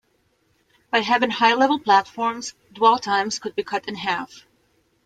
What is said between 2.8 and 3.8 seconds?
times could be